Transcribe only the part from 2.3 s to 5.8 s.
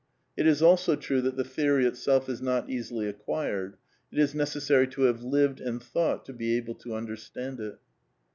not easily acquired; it is necessary to have lived and